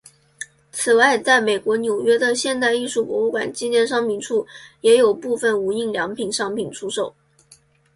[0.71, 4.47] 此外在美国纽约的现代艺术博物馆纪念商品处
[4.81, 7.13] 也有部份无印良品商品出售。